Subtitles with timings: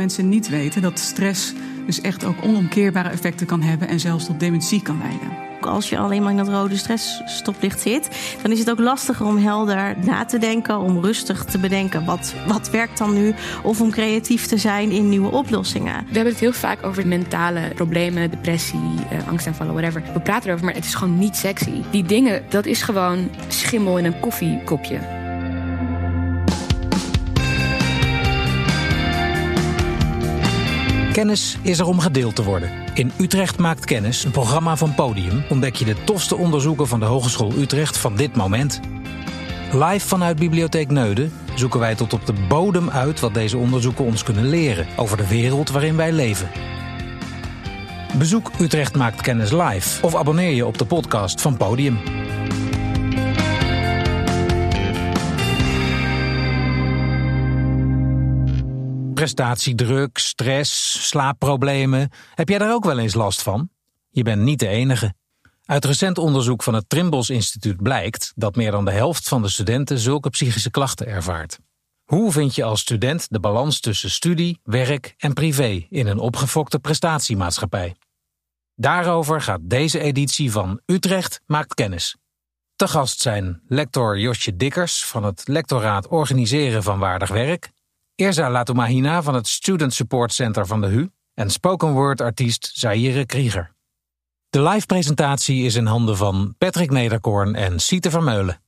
[0.00, 1.52] mensen niet weten dat stress
[1.86, 5.48] dus echt ook onomkeerbare effecten kan hebben en zelfs tot dementie kan leiden.
[5.60, 8.08] Als je alleen maar in dat rode stressstoplicht zit,
[8.42, 12.34] dan is het ook lastiger om helder na te denken, om rustig te bedenken wat,
[12.46, 15.94] wat werkt dan nu, of om creatief te zijn in nieuwe oplossingen.
[15.94, 18.80] We hebben het heel vaak over mentale problemen, depressie,
[19.10, 20.02] eh, angstaanvallen, whatever.
[20.12, 21.82] We praten erover, maar het is gewoon niet sexy.
[21.90, 25.19] Die dingen, dat is gewoon schimmel in een koffiekopje.
[31.20, 32.70] Kennis is er om gedeeld te worden.
[32.94, 37.06] In Utrecht maakt kennis, een programma van Podium, ontdek je de tofste onderzoeken van de
[37.06, 38.80] Hogeschool Utrecht van dit moment.
[39.72, 44.22] Live vanuit Bibliotheek Neuden zoeken wij tot op de bodem uit wat deze onderzoeken ons
[44.22, 46.50] kunnen leren over de wereld waarin wij leven.
[48.18, 51.98] Bezoek Utrecht maakt kennis live of abonneer je op de podcast van Podium.
[59.20, 62.10] Prestatiedruk, stress, slaapproblemen.
[62.34, 63.70] Heb jij daar ook wel eens last van?
[64.10, 65.14] Je bent niet de enige.
[65.64, 69.48] Uit recent onderzoek van het Trimbos Instituut blijkt dat meer dan de helft van de
[69.48, 71.58] studenten zulke psychische klachten ervaart.
[72.04, 76.78] Hoe vind je als student de balans tussen studie, werk en privé in een opgefokte
[76.78, 77.96] prestatiemaatschappij?
[78.74, 82.16] Daarover gaat deze editie van Utrecht maakt kennis.
[82.76, 87.70] Te gast zijn lector Josje Dikkers van het lectoraat Organiseren van Waardig Werk
[88.20, 93.26] Irza Latumahina van het Student Support Center van de HU en spoken word artiest Zaire
[93.26, 93.74] Krieger.
[94.50, 98.62] De live presentatie is in handen van Patrick Nederkoorn en Siete Vermeulen.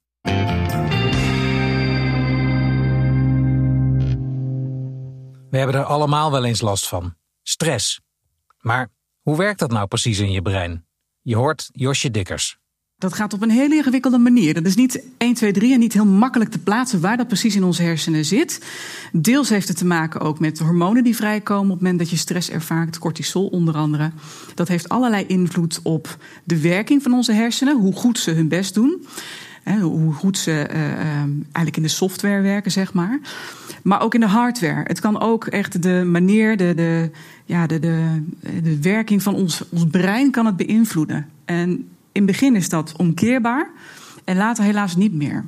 [5.50, 7.14] We hebben er allemaal wel eens last van.
[7.42, 8.00] Stress.
[8.60, 8.88] Maar
[9.20, 10.86] hoe werkt dat nou precies in je brein?
[11.20, 12.61] Je hoort Josje Dikkers.
[13.02, 14.54] Dat gaat op een hele ingewikkelde manier.
[14.54, 17.56] Dat is niet 1, 2, 3 en niet heel makkelijk te plaatsen waar dat precies
[17.56, 18.60] in onze hersenen zit.
[19.12, 22.16] Deels heeft het te maken ook met hormonen die vrijkomen op het moment dat je
[22.16, 24.10] stress ervaart, cortisol onder andere.
[24.54, 28.74] Dat heeft allerlei invloed op de werking van onze hersenen, hoe goed ze hun best
[28.74, 29.06] doen.
[29.80, 30.76] hoe goed ze uh,
[31.42, 33.20] eigenlijk in de software werken, zeg maar.
[33.82, 34.82] Maar ook in de hardware.
[34.86, 37.10] Het kan ook echt de manier, de, de,
[37.44, 38.22] ja, de, de,
[38.62, 41.28] de werking van ons, ons brein kan het beïnvloeden.
[41.44, 43.70] En in het begin is dat omkeerbaar
[44.24, 45.44] en later helaas niet meer.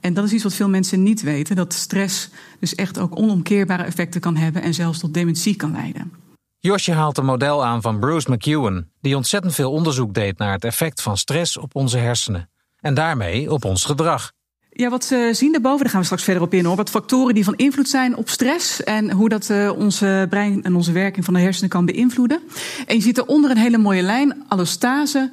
[0.00, 3.82] En dat is iets wat veel mensen niet weten: dat stress dus echt ook onomkeerbare
[3.82, 6.12] effecten kan hebben en zelfs tot dementie kan leiden.
[6.58, 10.64] Josje haalt een model aan van Bruce McEwen, die ontzettend veel onderzoek deed naar het
[10.64, 12.50] effect van stress op onze hersenen
[12.80, 14.32] en daarmee op ons gedrag.
[14.76, 16.76] Ja, wat ze zien daarboven, daar gaan we straks verder op in hoor.
[16.76, 20.74] Wat factoren die van invloed zijn op stress en hoe dat uh, onze brein en
[20.74, 22.40] onze werking van de hersenen kan beïnvloeden.
[22.86, 25.30] En je ziet eronder een hele mooie lijn: allostase,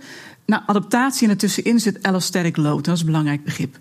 [0.51, 2.85] nou, adaptatie en ertussenin zit allostatic load.
[2.85, 3.77] Dat is een belangrijk begrip.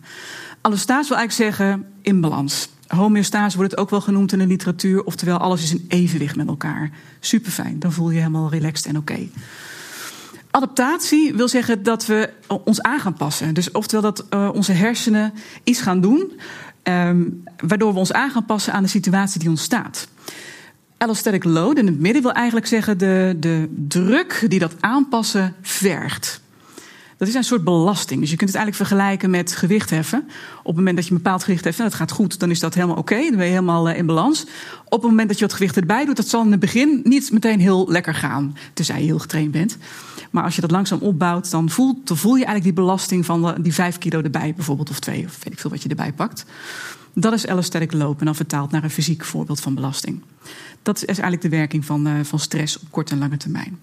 [0.61, 2.69] Allostase wil eigenlijk zeggen in balans.
[2.87, 5.05] Homeostase wordt het ook wel genoemd in de literatuur.
[5.05, 6.91] Oftewel, alles is in evenwicht met elkaar.
[7.21, 9.29] Super fijn, dan voel je je helemaal relaxed en oké.
[10.51, 12.31] Adaptatie wil zeggen dat we
[12.65, 13.55] ons aan gaan passen.
[13.55, 15.33] Dus oftewel dat uh, onze hersenen
[15.65, 16.33] iets gaan doen...
[16.83, 20.09] Um, waardoor we ons aan gaan passen aan de situatie die ontstaat.
[20.99, 26.40] Allostatic load in het midden wil eigenlijk zeggen de, de druk die dat aanpassen vergt.
[27.21, 28.21] Dat is een soort belasting.
[28.21, 30.19] Dus je kunt het eigenlijk vergelijken met gewicht heffen.
[30.59, 32.61] Op het moment dat je een bepaald gewicht heft en dat gaat goed, dan is
[32.61, 33.21] dat helemaal oké.
[33.21, 34.47] Dan ben je helemaal eh, in balans.
[34.85, 37.33] Op het moment dat je wat gewicht erbij doet, dat zal in het begin niet
[37.33, 38.57] meteen heel lekker gaan.
[38.75, 39.77] Tenzij je heel getraind bent.
[40.31, 43.57] Maar als je dat langzaam opbouwt, dan, voel, dan voel je eigenlijk die belasting van
[43.61, 46.45] die vijf kilo erbij, bijvoorbeeld, of twee, of weet ik veel wat je erbij pakt.
[47.15, 50.23] Dat is allostatic lopen, en dan vertaald naar een fysiek voorbeeld van belasting.
[50.83, 53.79] Dat is eigenlijk de werking van, uh, van stress op korte en lange termijn.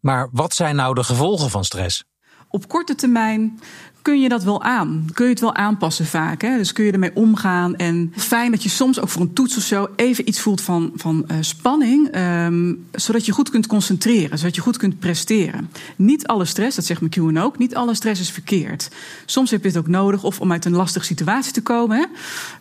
[0.00, 2.04] Maar wat zijn nou de gevolgen van stress?
[2.52, 3.58] Op korte termijn
[4.02, 5.08] kun je dat wel aan.
[5.12, 6.42] Kun je het wel aanpassen vaak.
[6.42, 6.56] Hè?
[6.56, 7.76] Dus kun je ermee omgaan.
[7.76, 10.92] En fijn dat je soms ook voor een toets of zo even iets voelt van,
[10.94, 12.16] van uh, spanning.
[12.16, 14.38] Um, zodat je goed kunt concentreren.
[14.38, 15.70] Zodat je goed kunt presteren.
[15.96, 18.88] Niet alle stress, dat zegt McEwen ook, niet alle stress is verkeerd.
[19.26, 22.08] Soms heb je het ook nodig of om uit een lastige situatie te komen.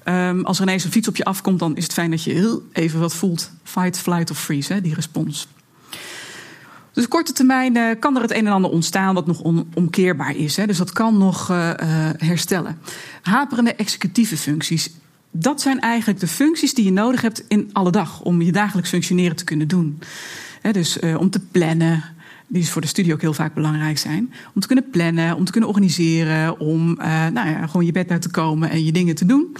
[0.04, 0.30] Hè?
[0.30, 2.32] Um, als er ineens een fiets op je afkomt, dan is het fijn dat je
[2.32, 3.52] heel even wat voelt.
[3.64, 4.82] Fight, flight of freeze, hè?
[4.82, 5.48] die respons.
[7.00, 10.58] Dus korte termijn uh, kan er het een en ander ontstaan wat nog onomkeerbaar is.
[10.58, 10.66] Hè.
[10.66, 11.72] Dus dat kan nog uh,
[12.18, 12.78] herstellen.
[13.22, 14.90] Haperende executieve functies.
[15.32, 18.90] Dat zijn eigenlijk de functies die je nodig hebt in alle dag om je dagelijks
[18.90, 20.00] functioneren te kunnen doen.
[20.72, 22.04] Dus om te plannen,
[22.48, 24.34] die is voor de studie ook heel vaak belangrijk zijn.
[24.54, 26.94] Om te kunnen plannen, om te kunnen organiseren, om
[27.34, 29.56] nou ja, gewoon je bed uit te komen en je dingen te doen.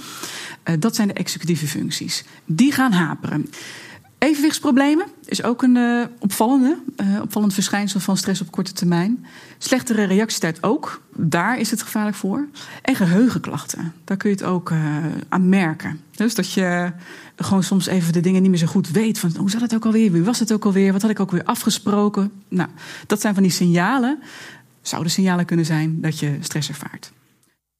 [0.78, 2.24] dat zijn de executieve functies.
[2.44, 3.46] Die gaan haperen.
[4.20, 9.26] Evenwichtsproblemen is ook een uh, opvallende, uh, opvallend verschijnsel van stress op korte termijn.
[9.58, 12.48] Slechtere reactietijd ook, daar is het gevaarlijk voor.
[12.82, 14.96] En geheugenklachten, daar kun je het ook uh,
[15.28, 16.00] aan merken.
[16.10, 16.92] Dus dat je
[17.36, 19.18] gewoon soms even de dingen niet meer zo goed weet.
[19.18, 20.12] Van, hoe zat het ook alweer?
[20.12, 20.92] Wie was het ook alweer?
[20.92, 22.32] Wat had ik ook weer afgesproken?
[22.48, 22.68] Nou,
[23.06, 24.22] dat zijn van die signalen.
[24.82, 27.12] Zouden signalen kunnen zijn dat je stress ervaart.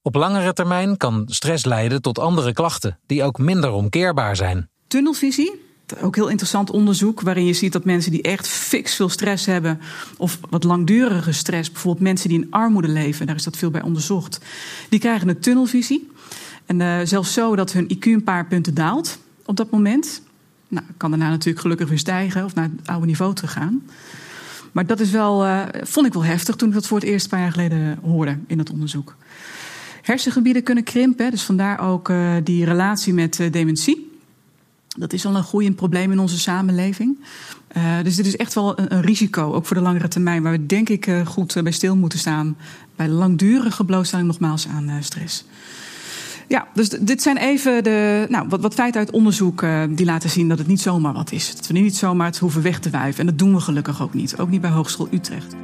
[0.03, 4.69] Op langere termijn kan stress leiden tot andere klachten, die ook minder omkeerbaar zijn.
[4.87, 5.69] Tunnelvisie,
[6.01, 9.81] ook heel interessant onderzoek waarin je ziet dat mensen die echt fix veel stress hebben,
[10.17, 13.83] of wat langdurige stress, bijvoorbeeld mensen die in armoede leven, daar is dat veel bij
[13.83, 14.41] onderzocht,
[14.89, 16.11] die krijgen een tunnelvisie.
[16.67, 20.23] En uh, zelfs zo dat hun IQ een paar punten daalt op dat moment.
[20.69, 23.83] Nou, kan daarna natuurlijk gelukkig weer stijgen of naar het oude niveau teruggaan.
[24.73, 27.25] Maar dat is wel, uh, vond ik wel heftig toen ik dat voor het eerst
[27.25, 29.17] een paar jaar geleden hoorde in dat onderzoek.
[30.03, 34.10] Hersengebieden kunnen krimpen, dus vandaar ook uh, die relatie met dementie.
[35.01, 37.17] Dat is al een groeiend probleem in onze samenleving.
[37.77, 40.53] Uh, dus dit is echt wel een, een, risico, ook voor de langere termijn, waar
[40.53, 42.57] we denk ik uh, goed uh, bij stil moeten staan.
[42.97, 45.45] Bij langdurige blootstelling nogmaals aan stress.
[46.49, 50.49] Ja, dus dit zijn even de, nou, wat, wat feiten uit onderzoek die laten zien
[50.49, 51.55] dat het niet zomaar wat is.
[51.57, 53.21] Dat we niet zomaar het hoeven weg te wuiven.
[53.21, 54.39] En dat doen we gelukkig ook niet.
[54.39, 55.55] Ook niet bij Hogeschool Utrecht.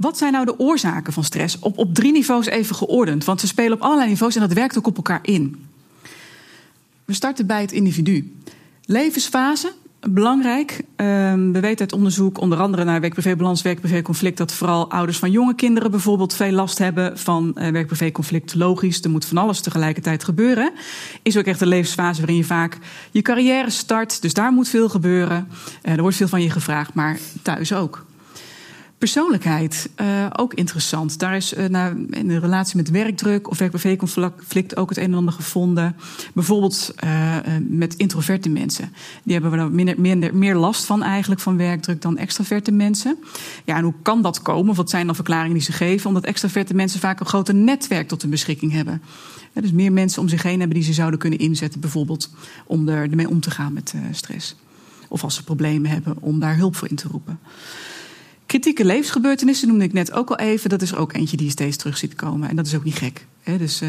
[0.00, 1.58] Wat zijn nou de oorzaken van stress?
[1.58, 4.78] Op, op drie niveaus even geordend, want ze spelen op allerlei niveaus en dat werkt
[4.78, 5.66] ook op elkaar in.
[7.04, 8.34] We starten bij het individu.
[8.84, 10.84] Levensfase, belangrijk.
[10.96, 15.90] We weten uit onderzoek, onder andere naar werk-privé-balans, werk-privé-conflict, dat vooral ouders van jonge kinderen
[15.90, 18.54] bijvoorbeeld veel last hebben van werk-privé-conflict.
[18.54, 20.72] Logisch, er moet van alles tegelijkertijd gebeuren.
[21.22, 22.78] Is ook echt de levensfase waarin je vaak
[23.10, 25.48] je carrière start, dus daar moet veel gebeuren.
[25.82, 28.08] Er wordt veel van je gevraagd, maar thuis ook.
[29.00, 31.18] Persoonlijkheid, uh, ook interessant.
[31.18, 35.34] Daar is naar, in de relatie met werkdruk of werk-privé-conflict ook het een en ander
[35.34, 35.96] gevonden.
[36.34, 37.36] Bijvoorbeeld uh,
[37.68, 38.92] met introverte mensen.
[39.22, 43.16] Die hebben we minder, minder, meer last van eigenlijk van werkdruk dan extraverte mensen.
[43.64, 44.74] Ja, en hoe kan dat komen?
[44.74, 46.08] Wat zijn dan verklaringen die ze geven?
[46.08, 49.02] Omdat extraverte mensen vaak een groter netwerk tot hun beschikking hebben.
[49.52, 52.30] Dus meer mensen om zich heen hebben die ze zouden kunnen inzetten, bijvoorbeeld
[52.66, 54.56] om er, ermee om te gaan met stress.
[55.08, 57.38] Of als ze problemen hebben, om daar hulp voor in te roepen.
[58.50, 60.70] Kritieke levensgebeurtenissen noemde ik net ook al even.
[60.70, 62.48] Dat is ook eentje die je steeds terug ziet komen.
[62.48, 63.26] En dat is ook niet gek.
[63.42, 63.58] Hè?
[63.58, 63.88] Dus uh,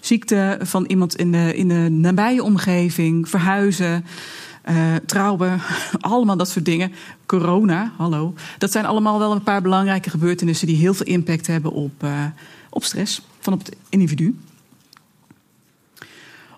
[0.00, 4.04] ziekte van iemand in de, in de nabije omgeving, verhuizen,
[4.70, 5.60] uh, trouwen,
[6.00, 6.92] allemaal dat soort dingen.
[7.26, 8.34] Corona, hallo.
[8.58, 12.24] Dat zijn allemaal wel een paar belangrijke gebeurtenissen die heel veel impact hebben op, uh,
[12.70, 14.36] op stress van op het individu.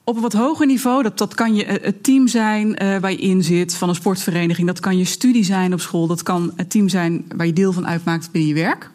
[0.07, 3.19] Op een wat hoger niveau, dat, dat kan je het team zijn uh, waar je
[3.19, 4.67] in zit van een sportvereniging.
[4.67, 6.07] Dat kan je studie zijn op school.
[6.07, 8.91] Dat kan het team zijn waar je deel van uitmaakt binnen je werk.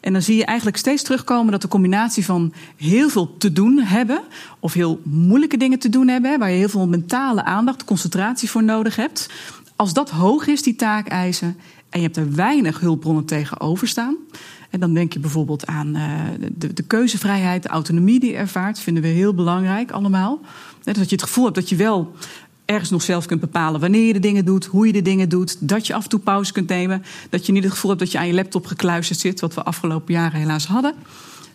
[0.00, 3.78] En dan zie je eigenlijk steeds terugkomen dat de combinatie van heel veel te doen
[3.78, 4.20] hebben,
[4.60, 8.64] of heel moeilijke dingen te doen hebben, waar je heel veel mentale aandacht, concentratie voor
[8.64, 9.30] nodig hebt.
[9.76, 11.56] Als dat hoog is, die taakeisen,
[11.90, 14.16] en je hebt er weinig hulpbronnen tegenover staan,
[14.70, 16.02] en dan denk je bijvoorbeeld aan uh,
[16.50, 18.80] de, de, keuzevrijheid, de autonomie die je ervaart.
[18.80, 20.40] vinden we heel belangrijk allemaal.
[20.84, 22.12] Net dat je het gevoel hebt dat je wel
[22.64, 25.68] ergens nog zelf kunt bepalen wanneer je de dingen doet, hoe je de dingen doet.
[25.68, 27.02] Dat je af en toe pauze kunt nemen.
[27.30, 29.62] Dat je niet het gevoel hebt dat je aan je laptop gekluisterd zit, wat we
[29.62, 30.94] afgelopen jaren helaas hadden.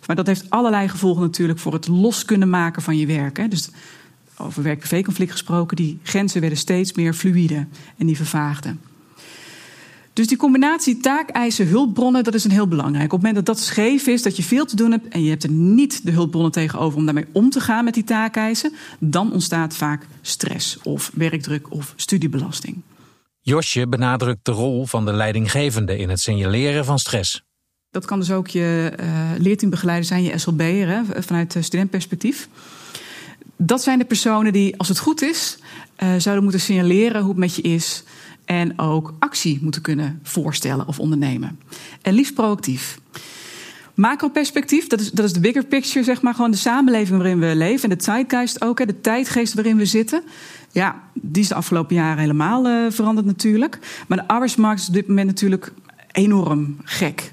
[0.06, 3.36] Maar dat heeft allerlei gevolgen natuurlijk voor het los kunnen maken van je werk.
[3.36, 3.48] Hè.
[3.48, 3.70] Dus
[4.36, 8.80] over werk-privé-conflict gesproken, die grenzen werden steeds meer fluïde en die vervaagden.
[10.14, 13.04] Dus die combinatie taakeisen, hulpbronnen, dat is een heel belangrijk.
[13.04, 15.30] Op het moment dat dat scheef is, dat je veel te doen hebt en je
[15.30, 19.32] hebt er niet de hulpbronnen tegenover om daarmee om te gaan met die taakeisen, dan
[19.32, 22.82] ontstaat vaak stress of werkdruk of studiebelasting.
[23.40, 27.42] Josje benadrukt de rol van de leidinggevende in het signaleren van stress.
[27.90, 29.06] Dat kan dus ook je uh,
[29.38, 32.48] leerteambegeleider zijn, je SLB'er, vanuit studentperspectief.
[33.56, 35.58] Dat zijn de personen die, als het goed is,
[36.02, 38.04] uh, zouden moeten signaleren hoe het met je is
[38.44, 41.58] en ook actie moeten kunnen voorstellen of ondernemen.
[42.02, 42.98] En liefst proactief.
[43.94, 47.56] Macroperspectief, dat is, dat is de bigger picture, zeg maar, gewoon de samenleving waarin we
[47.56, 47.90] leven.
[47.90, 50.22] En de tijdgeest ook, de tijdgeest waarin we zitten.
[50.72, 53.78] Ja, die is de afgelopen jaren helemaal uh, veranderd natuurlijk.
[54.08, 55.72] Maar de arbeidsmarkt is op dit moment natuurlijk
[56.12, 57.32] enorm gek.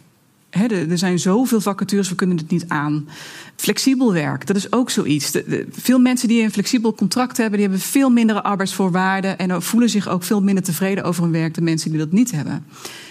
[0.51, 3.07] Er zijn zoveel vacatures, we kunnen het niet aan.
[3.55, 5.31] Flexibel werk, dat is ook zoiets.
[5.71, 10.07] Veel mensen die een flexibel contract hebben, die hebben veel mindere arbeidsvoorwaarden en voelen zich
[10.07, 12.65] ook veel minder tevreden over hun werk dan mensen die dat niet hebben.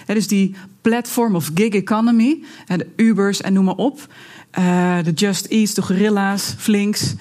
[0.07, 4.07] He, dus die platform of gig economy, de Ubers en noem maar op,
[4.59, 7.15] uh, de Just Eats, de Gorilla's, Flinks.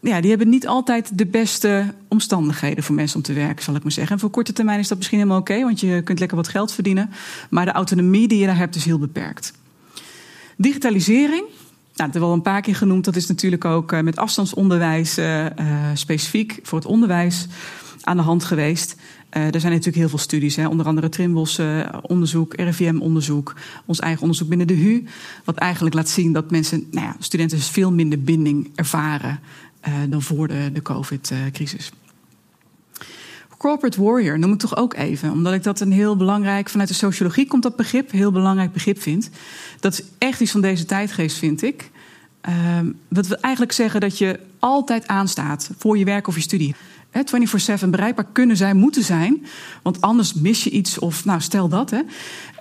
[0.00, 3.82] ja, die hebben niet altijd de beste omstandigheden voor mensen om te werken, zal ik
[3.82, 4.14] maar zeggen.
[4.14, 6.72] En voor korte termijn is dat misschien helemaal oké, want je kunt lekker wat geld
[6.72, 7.10] verdienen.
[7.50, 9.58] Maar de autonomie die je daar hebt is heel beperkt.
[10.60, 11.52] Digitalisering, nou,
[11.94, 13.04] dat hebben we al een paar keer genoemd.
[13.04, 15.50] Dat is natuurlijk ook met afstandsonderwijs uh, uh,
[15.94, 17.46] specifiek voor het onderwijs
[18.02, 18.96] aan de hand geweest.
[19.30, 21.60] Er zijn natuurlijk heel veel studies, hè, onder andere Trimbos
[22.02, 23.54] onderzoek, RIVM-onderzoek,
[23.86, 25.04] ons eigen onderzoek binnen de HU,
[25.44, 29.40] wat eigenlijk laat zien dat mensen, nou ja, studenten dus veel minder binding ervaren
[30.08, 31.92] dan voor de, de COVID-crisis.
[33.60, 36.94] Corporate warrior noem ik toch ook even, omdat ik dat een heel belangrijk, vanuit de
[36.94, 39.30] sociologie komt dat begrip, heel belangrijk begrip vind.
[39.80, 41.90] Dat is echt iets van deze tijdgeest, vind ik.
[43.08, 46.74] dat wil eigenlijk zeggen dat je altijd aanstaat voor je werk of je studie.
[47.12, 49.46] 24-7 bereikbaar kunnen zijn, moeten zijn.
[49.82, 51.90] Want anders mis je iets of, nou, stel dat.
[51.90, 52.00] Hè.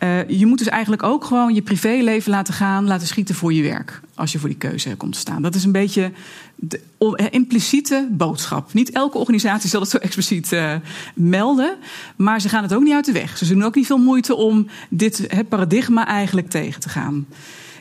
[0.03, 3.61] Uh, je moet dus eigenlijk ook gewoon je privéleven laten gaan, laten schieten voor je
[3.61, 4.01] werk.
[4.15, 5.41] Als je voor die keuze komt te staan.
[5.41, 6.11] Dat is een beetje
[6.55, 6.81] de
[7.29, 8.73] impliciete boodschap.
[8.73, 10.75] Niet elke organisatie zal het zo expliciet uh,
[11.15, 11.77] melden.
[12.15, 13.37] Maar ze gaan het ook niet uit de weg.
[13.37, 17.27] Ze doen ook niet veel moeite om dit het paradigma eigenlijk tegen te gaan.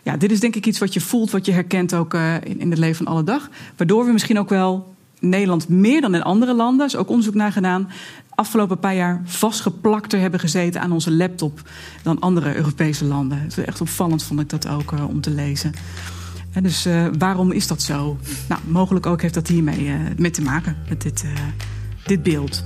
[0.02, 2.70] Ja, dit is denk ik iets wat je voelt, wat je herkent ook in, in
[2.70, 3.50] het leven van alle dag.
[3.76, 7.52] Waardoor we misschien ook wel Nederland meer dan in andere landen, is ook onderzoek naar
[7.52, 7.88] gedaan,
[8.30, 11.62] afgelopen paar jaar vastgeplakter hebben gezeten aan onze laptop
[12.02, 13.40] dan andere Europese landen.
[13.40, 15.72] Het is echt opvallend, vond ik dat ook uh, om te lezen.
[16.52, 18.18] En dus uh, waarom is dat zo?
[18.48, 21.24] Nou, mogelijk ook heeft dat hiermee uh, mee te maken, met dit,
[22.06, 22.64] dit beeld.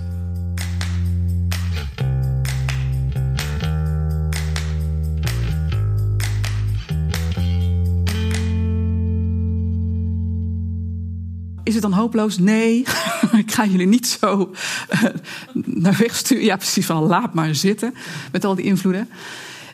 [11.73, 12.39] Is het dan hopeloos?
[12.39, 12.79] Nee,
[13.45, 14.51] ik ga jullie niet zo
[14.95, 15.03] uh,
[15.65, 16.45] naar weg sturen.
[16.45, 17.95] Ja, precies, van laat maar zitten
[18.33, 19.09] met al die invloeden.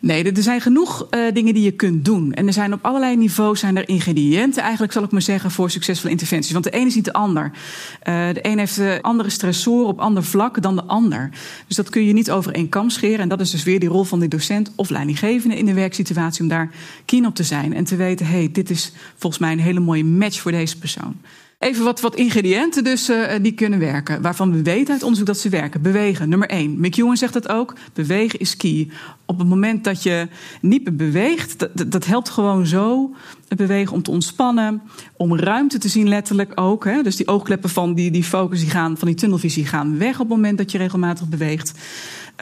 [0.01, 2.33] Nee, er zijn genoeg uh, dingen die je kunt doen.
[2.33, 5.71] En er zijn op allerlei niveaus zijn er ingrediënten, eigenlijk zal ik maar zeggen, voor
[5.71, 6.53] succesvolle interventies.
[6.53, 7.45] Want de ene is niet de ander.
[7.45, 11.31] Uh, de een heeft andere stressoren op ander vlak dan de ander.
[11.67, 13.19] Dus dat kun je niet over één kam scheren.
[13.19, 16.43] En dat is dus weer die rol van de docent of leidinggevende in de werksituatie
[16.43, 16.71] om daar
[17.05, 17.75] keen op te zijn.
[17.75, 20.79] En te weten, hé, hey, dit is volgens mij een hele mooie match voor deze
[20.79, 21.17] persoon.
[21.59, 24.23] Even wat, wat ingrediënten dus uh, die kunnen werken.
[24.23, 25.83] Waarvan we weten uit onderzoek dat ze werken.
[25.83, 26.81] Bewegen, nummer één.
[26.81, 27.75] McEwen zegt dat ook.
[27.93, 28.89] Bewegen is key.
[29.25, 30.29] Op het moment dat je
[30.61, 33.15] niet beweegt, dat, dat helpt gewoon zo.
[33.49, 34.83] Het bewegen om te ontspannen.
[35.17, 36.85] Om ruimte te zien letterlijk ook.
[36.85, 37.03] Hè.
[37.03, 40.29] Dus die oogkleppen van die, die focus, die gaan, van die tunnelvisie gaan weg op
[40.29, 41.73] het moment dat je regelmatig beweegt.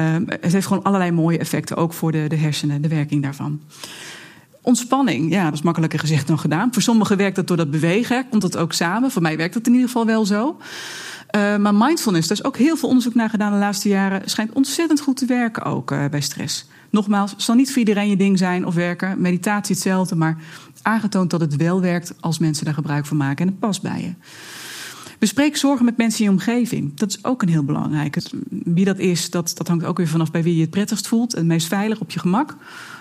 [0.00, 3.60] Um, het heeft gewoon allerlei mooie effecten, ook voor de, de hersenen, de werking daarvan.
[4.66, 6.72] Ontspanning, ja, dat is makkelijker gezegd dan gedaan.
[6.72, 9.10] Voor sommigen werkt dat door dat bewegen, komt dat ook samen.
[9.10, 10.56] Voor mij werkt dat in ieder geval wel zo.
[11.36, 14.22] Uh, maar mindfulness, daar is ook heel veel onderzoek naar gedaan de laatste jaren.
[14.24, 16.68] Schijnt ontzettend goed te werken ook uh, bij stress.
[16.90, 19.20] Nogmaals, zal niet voor iedereen je ding zijn of werken.
[19.20, 20.36] Meditatie hetzelfde, maar
[20.82, 24.00] aangetoond dat het wel werkt als mensen daar gebruik van maken en het past bij
[24.00, 24.12] je.
[25.18, 26.94] Bespreek zorgen met mensen in je omgeving.
[26.94, 28.22] Dat is ook een heel belangrijk.
[28.48, 31.32] Wie dat is, dat, dat hangt ook weer vanaf bij wie je het prettigst voelt.
[31.32, 32.56] Het meest veilig op je gemak.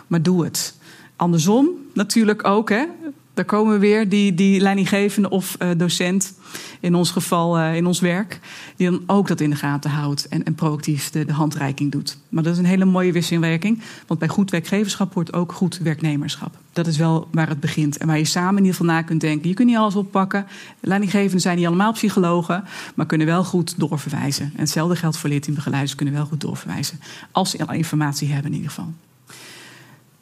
[0.08, 0.76] Maar doe het.
[1.16, 2.70] Andersom natuurlijk ook.
[2.70, 2.86] Hè.
[3.34, 6.34] Daar komen we weer, die, die leidinggevende of uh, docent,
[6.80, 8.40] in ons geval uh, in ons werk,
[8.76, 12.18] die dan ook dat in de gaten houdt en, en proactief de, de, handreiking doet.
[12.30, 16.58] Maar dat is een hele mooie wisselwerking, want bij goed werkgeverschap hoort ook goed werknemerschap.
[16.74, 19.22] Dat is wel waar het begint en waar je samen in ieder geval na kunt
[19.22, 19.50] denken.
[19.50, 20.46] Je kunt niet alles oppakken.
[20.80, 22.64] Leidinggevenden zijn niet allemaal psychologen,
[22.96, 24.46] maar kunnen wel goed doorverwijzen.
[24.54, 27.00] En hetzelfde geldt voor leerteambegeleiders, kunnen wel goed doorverwijzen.
[27.32, 28.94] Als ze informatie hebben in ieder geval.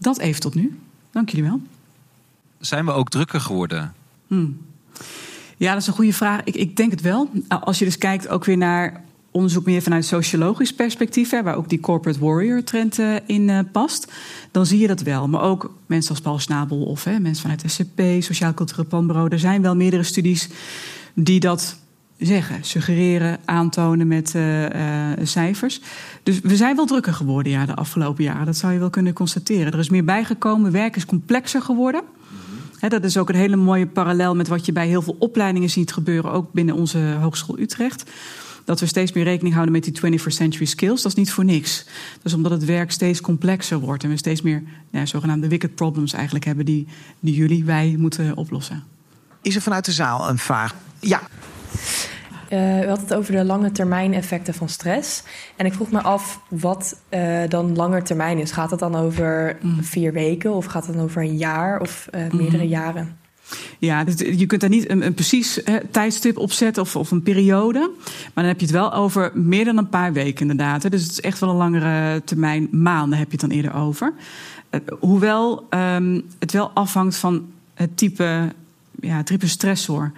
[0.03, 0.79] Dat even tot nu.
[1.11, 1.61] Dank jullie wel.
[2.59, 3.93] Zijn we ook drukker geworden?
[4.27, 4.57] Hmm.
[5.57, 6.43] Ja, dat is een goede vraag.
[6.43, 7.29] Ik, ik, denk het wel.
[7.47, 11.69] Als je dus kijkt ook weer naar onderzoek meer vanuit sociologisch perspectief, hè, waar ook
[11.69, 14.11] die corporate warrior trend uh, in uh, past,
[14.51, 15.27] dan zie je dat wel.
[15.27, 19.39] Maar ook mensen als Paul Snabel of hè, mensen vanuit SCP, Sociaal Cultureel Planbureau, er
[19.39, 20.49] zijn wel meerdere studies
[21.13, 21.77] die dat
[22.17, 24.69] zeggen, suggereren, aantonen met uh, uh,
[25.23, 25.81] cijfers.
[26.23, 28.45] Dus we zijn wel drukker geworden ja, de afgelopen jaren.
[28.45, 29.73] Dat zou je wel kunnen constateren.
[29.73, 32.01] Er is meer bijgekomen, werk is complexer geworden.
[32.79, 35.69] He, dat is ook een hele mooie parallel met wat je bij heel veel opleidingen
[35.69, 38.03] ziet gebeuren, ook binnen onze Hogeschool Utrecht.
[38.65, 41.01] Dat we steeds meer rekening houden met die 21st century skills.
[41.01, 41.85] Dat is niet voor niks.
[42.21, 46.13] Dus omdat het werk steeds complexer wordt en we steeds meer ja, zogenaamde wicked problems
[46.13, 46.87] eigenlijk hebben die,
[47.19, 48.83] die jullie, wij moeten oplossen.
[49.41, 50.75] Is er vanuit de zaal een vraag?
[50.99, 51.21] Ja.
[52.53, 55.23] Uh, we hadden het over de lange termijn effecten van stress.
[55.55, 58.51] En ik vroeg me af wat uh, dan langer termijn is.
[58.51, 59.83] Gaat het dan over mm.
[59.83, 62.69] vier weken of gaat het dan over een jaar of uh, meerdere mm.
[62.69, 63.17] jaren?
[63.79, 67.11] Ja, dus je kunt daar niet een, een precies hè, tijdstip op zetten of, of,
[67.11, 67.91] een periode.
[68.05, 70.83] Maar dan heb je het wel over meer dan een paar weken inderdaad.
[70.83, 70.89] Hè.
[70.89, 72.67] Dus het is echt wel een langere termijn.
[72.71, 74.13] Maanden heb je het dan eerder over.
[74.99, 78.51] hoewel um, het wel afhangt van het type,
[79.01, 80.11] ja, type stressor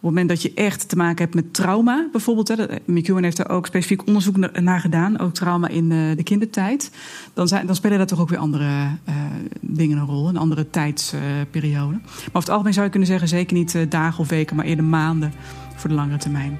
[0.00, 2.48] het moment dat je echt te maken hebt met trauma, bijvoorbeeld.
[2.48, 2.54] Hè,
[2.84, 6.90] McEwen heeft er ook specifiek onderzoek naar gedaan, ook trauma in de, de kindertijd.
[7.34, 9.14] Dan, zijn, dan spelen daar toch ook weer andere uh,
[9.60, 11.92] dingen een rol, een andere tijdsperiode.
[11.92, 14.84] maar over het algemeen zou je kunnen zeggen, zeker niet dagen of weken, maar eerder
[14.84, 15.32] maanden
[15.76, 16.58] voor de langere termijn.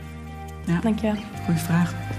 [0.66, 0.80] Ja.
[0.80, 1.12] Dank je.
[1.44, 2.18] Goeie vraag.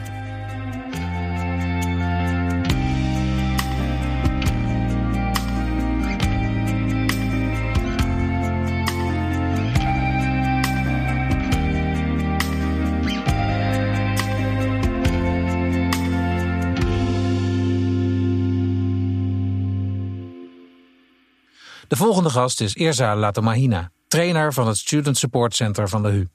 [22.02, 26.28] Volgende gast is Irza Latomahina, trainer van het Student Support Center van de HU.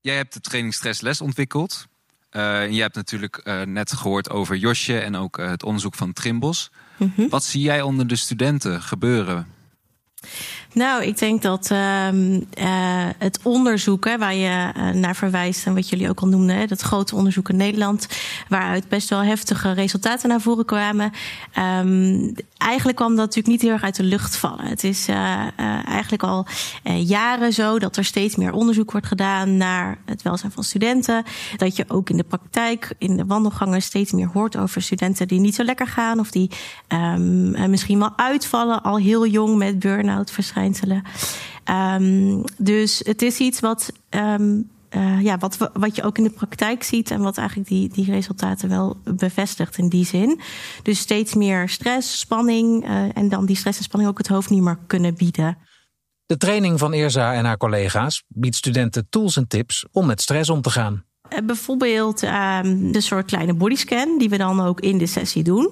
[0.00, 1.86] Jij hebt de training stressles ontwikkeld.
[2.32, 6.12] Uh, je hebt natuurlijk uh, net gehoord over Josje en ook uh, het onderzoek van
[6.12, 6.70] Trimbos.
[6.96, 7.28] Mm -hmm.
[7.28, 9.46] Wat zie jij onder de studenten gebeuren?
[10.78, 12.38] Nou, ik denk dat uh, uh,
[13.18, 16.80] het onderzoek waar je uh, naar verwijst en wat jullie ook al noemden, hè, dat
[16.80, 18.08] grote onderzoek in Nederland,
[18.48, 21.12] waaruit best wel heftige resultaten naar voren kwamen.
[21.80, 24.64] Um, eigenlijk kwam dat natuurlijk niet heel erg uit de lucht vallen.
[24.64, 25.08] Het is
[25.84, 26.46] eigenlijk al
[26.84, 31.24] jaren zo dat er steeds meer onderzoek wordt gedaan naar het welzijn van studenten.
[31.56, 35.40] Dat je ook in de praktijk, in de wandelgangen, steeds meer hoort over studenten die
[35.40, 36.50] niet zo lekker gaan of die
[36.88, 40.66] um, misschien wel uitvallen al heel jong met burn-out verschijnen.
[41.70, 46.30] Um, dus het is iets wat, um, uh, ja, wat, wat je ook in de
[46.30, 50.40] praktijk ziet en wat eigenlijk die, die resultaten wel bevestigt in die zin.
[50.82, 54.50] Dus steeds meer stress, spanning uh, en dan die stress en spanning ook het hoofd
[54.50, 55.58] niet meer kunnen bieden.
[56.26, 60.50] De training van Eerza en haar collega's biedt studenten tools en tips om met stress
[60.50, 61.04] om te gaan.
[61.44, 65.70] Bijvoorbeeld um, de soort kleine bodyscan die we dan ook in de sessie doen.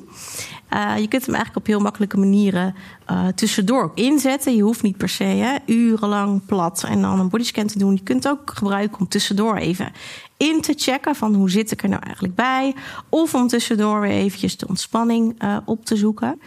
[0.74, 2.74] Uh, je kunt hem eigenlijk op heel makkelijke manieren
[3.10, 4.56] uh, tussendoor inzetten.
[4.56, 7.94] Je hoeft niet per se hè, urenlang plat en dan een bodyscan te doen.
[7.94, 9.92] Je kunt het ook gebruiken om tussendoor even
[10.36, 12.74] in te checken van hoe zit ik er nou eigenlijk bij.
[13.08, 16.40] Of om tussendoor weer eventjes de ontspanning uh, op te zoeken.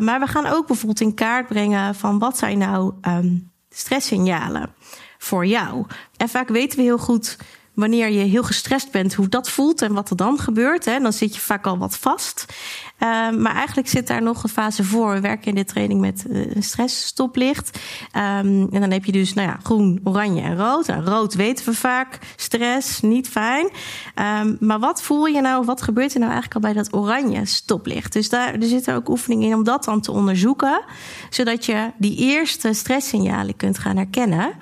[0.00, 4.74] maar we gaan ook bijvoorbeeld in kaart brengen van wat zijn nou um, stresssignalen
[5.18, 5.86] voor jou.
[6.16, 7.36] En vaak weten we heel goed
[7.74, 10.84] wanneer je heel gestrest bent, hoe dat voelt en wat er dan gebeurt.
[10.84, 12.46] Hè, dan zit je vaak al wat vast.
[13.02, 15.12] Uh, maar eigenlijk zit daar nog een fase voor.
[15.12, 17.78] We werken in de training met uh, een stressstoplicht.
[18.16, 20.86] Um, en dan heb je dus nou ja, groen, oranje en rood.
[20.86, 22.18] Nou, rood weten we vaak.
[22.36, 23.70] Stress, niet fijn.
[24.42, 25.64] Um, maar wat voel je nou?
[25.64, 28.12] Wat gebeurt er nou eigenlijk al bij dat oranje stoplicht?
[28.12, 30.82] Dus daar er zitten ook oefeningen in om dat dan te onderzoeken.
[31.30, 34.52] Zodat je die eerste stresssignalen kunt gaan herkennen.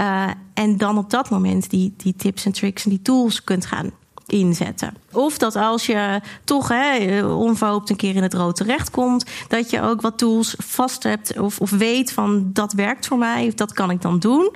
[0.00, 3.66] Uh, en dan op dat moment die, die tips en tricks en die tools kunt
[3.66, 3.90] gaan
[4.26, 4.94] inzetten.
[5.12, 9.82] Of dat als je toch hè, onverhoopt een keer in het rood terechtkomt, dat je
[9.82, 13.72] ook wat tools vast hebt of, of weet van dat werkt voor mij, of dat
[13.72, 14.50] kan ik dan doen.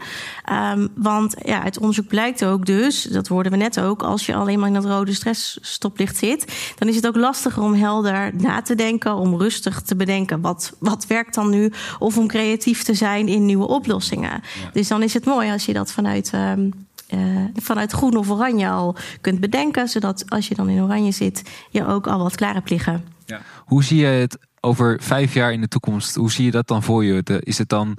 [0.53, 4.35] Um, want ja, het onderzoek blijkt ook dus, dat hoorden we net ook, als je
[4.35, 8.63] alleen maar in dat rode stressstoplicht zit, dan is het ook lastiger om helder na
[8.63, 12.95] te denken, om rustig te bedenken wat, wat werkt dan nu, of om creatief te
[12.95, 14.31] zijn in nieuwe oplossingen.
[14.31, 14.71] Ja.
[14.73, 16.33] Dus dan is het mooi als je dat vanuit.
[16.35, 19.89] Um, uh, vanuit groen of oranje al kunt bedenken.
[19.89, 23.05] Zodat als je dan in oranje zit, je ook al wat klaar hebt liggen.
[23.27, 23.41] Ja.
[23.65, 26.15] Hoe zie je het over vijf jaar in de toekomst?
[26.15, 27.41] Hoe zie je dat dan voor je?
[27.41, 27.97] Is het dan.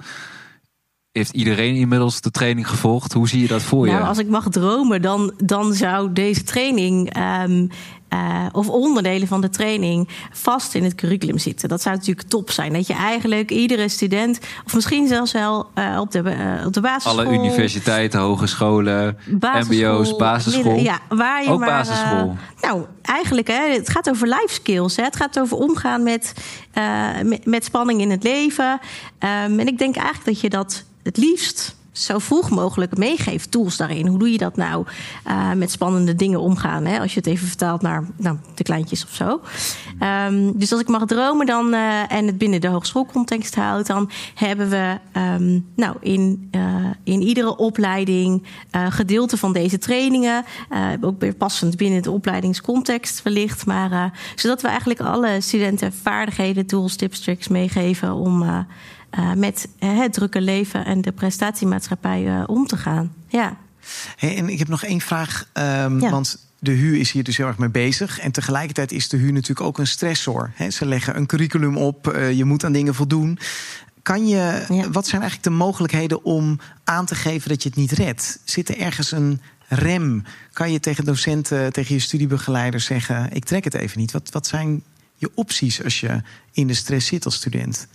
[1.12, 3.12] Heeft iedereen inmiddels de training gevolgd?
[3.12, 4.04] Hoe zie je dat voor nou, je?
[4.04, 7.68] Als ik mag dromen, dan, dan zou deze training um,
[8.14, 11.68] uh, of onderdelen van de training vast in het curriculum zitten.
[11.68, 12.72] Dat zou natuurlijk top zijn.
[12.72, 16.80] Dat je eigenlijk iedere student, of misschien zelfs wel uh, op, de, uh, op de
[16.80, 17.26] basisschool.
[17.26, 20.78] Alle universiteiten, hogescholen, MBO's, basisschool.
[20.78, 22.36] Ja, waar je Ook maar, basisschool.
[22.60, 24.96] nou, eigenlijk, hè, het gaat over life skills.
[24.96, 25.02] Hè.
[25.02, 26.34] Het gaat over omgaan met,
[27.24, 28.72] met, met, spanning in het leven.
[29.18, 33.76] Um, en ik denk eigenlijk dat je dat het liefst zo vroeg mogelijk meegeeft, tools
[33.76, 34.06] daarin.
[34.06, 34.86] Hoe doe je dat nou
[35.26, 36.84] uh, met spannende dingen omgaan?
[36.84, 37.00] Hè?
[37.00, 39.40] Als je het even vertaalt naar nou, de kleintjes of zo.
[40.26, 44.10] Um, dus als ik mag dromen dan, uh, en het binnen de hogeschoolcontext houdt, dan
[44.34, 46.60] hebben we um, nou, in, uh,
[47.04, 50.44] in iedere opleiding gedeelte van deze trainingen.
[51.00, 53.66] ook weer passend binnen de opleidingscontext wellicht.
[53.66, 58.66] Maar zodat we eigenlijk alle studenten vaardigheden, tools, tips, tricks meegeven om.
[59.18, 63.12] Uh, met uh, het drukke leven en de prestatiemaatschappij uh, om te gaan.
[63.28, 63.56] Ja.
[64.16, 65.48] Hey, en ik heb nog één vraag.
[65.54, 66.10] Um, ja.
[66.10, 68.18] Want de HU is hier dus heel erg mee bezig.
[68.18, 70.50] En tegelijkertijd is de HU natuurlijk ook een stressor.
[70.54, 73.38] He, ze leggen een curriculum op, je moet aan dingen voldoen.
[74.02, 74.90] Kan je, ja.
[74.90, 78.40] Wat zijn eigenlijk de mogelijkheden om aan te geven dat je het niet redt?
[78.44, 80.24] Zit er ergens een rem?
[80.52, 84.12] Kan je tegen docenten, tegen je studiebegeleider zeggen: Ik trek het even niet?
[84.12, 84.82] Wat, wat zijn
[85.16, 87.86] je opties als je in de stress zit als student?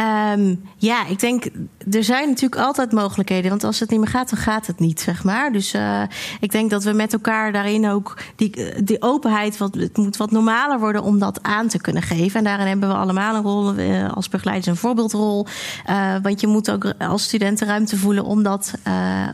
[0.00, 1.44] Ehm, ja, ik denk,
[1.90, 3.50] er zijn natuurlijk altijd mogelijkheden.
[3.50, 5.52] Want als het niet meer gaat, dan gaat het niet, zeg maar.
[5.52, 6.02] Dus uh,
[6.40, 10.30] ik denk dat we met elkaar daarin ook die, die openheid, wat, het moet wat
[10.30, 12.38] normaler worden om dat aan te kunnen geven.
[12.38, 15.46] En daarin hebben we allemaal een rol, uh, als begeleiders een voorbeeldrol.
[15.90, 18.74] Uh, want je moet ook als studenten ruimte voelen om dat,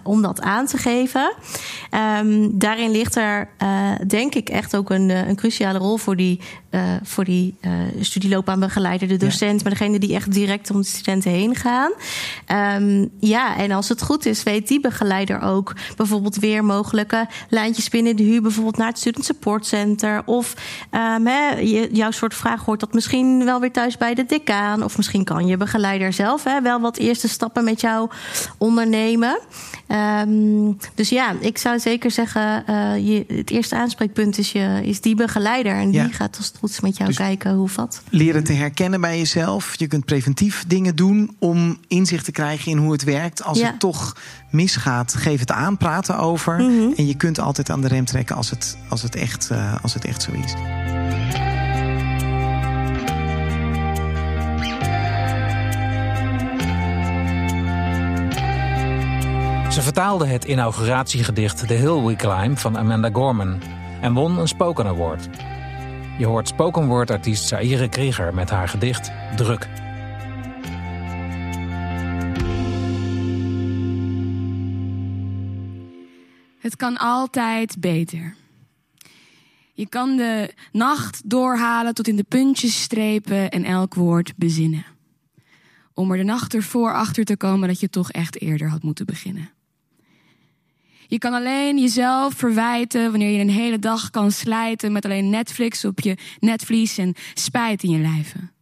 [0.03, 1.33] om dat aan te geven.
[2.21, 3.49] Um, daarin ligt er,
[4.07, 6.41] denk ik, echt ook een, een cruciale rol voor die,
[7.03, 7.55] voor die
[8.01, 9.63] studieloopbaanbegeleider, de docent, ja.
[9.63, 11.93] maar degene die echt direct om de studenten heen gaan.
[12.83, 17.89] Um, ja, en als het goed is, weet die begeleider ook bijvoorbeeld weer mogelijke lijntjes
[17.89, 20.23] binnen de huur, bijvoorbeeld naar het Student Support Center.
[20.25, 20.55] Of
[20.91, 21.57] um, he,
[21.93, 24.85] jouw soort vraag hoort dat misschien wel weer thuis bij de decaan.
[24.85, 28.11] Of misschien kan je begeleider zelf he, wel wat eerste stappen met jou
[28.59, 29.39] ondernemen.
[29.89, 35.01] Um, dus ja, ik zou zeker zeggen, uh, je, het eerste aanspreekpunt is, je, is
[35.01, 35.73] die begeleider.
[35.73, 36.05] En ja.
[36.05, 38.03] die gaat als het goed is met jou dus kijken hoe wat.
[38.11, 39.79] Leren te herkennen bij jezelf.
[39.79, 40.36] Je kunt preventief
[40.67, 43.43] dingen doen om inzicht te krijgen in hoe het werkt.
[43.43, 43.67] Als ja.
[43.67, 44.17] het toch
[44.51, 46.59] misgaat, geef het aan, praten over.
[46.59, 46.93] Mm -hmm.
[46.97, 49.95] En je kunt altijd aan de rem trekken als het, als het, echt, uh, als
[49.95, 50.55] het echt zo is.
[59.75, 63.61] Ze vertaalde het inauguratiegedicht The Hill We Climb van Amanda Gorman
[64.01, 65.29] en won een Spoken Award.
[66.19, 69.69] Je hoort spoken word artiest Saire Krieger met haar gedicht Druk.
[76.67, 78.35] Het kan altijd beter.
[79.73, 84.85] Je kan de nacht doorhalen tot in de puntjes strepen en elk woord bezinnen.
[85.95, 89.07] Om er de nacht ervoor achter te komen dat je toch echt eerder had moeten
[89.07, 89.51] beginnen.
[91.07, 95.85] Je kan alleen jezelf verwijten wanneer je een hele dag kan slijten met alleen Netflix
[95.85, 98.56] op je netvlies en spijt in je lijven.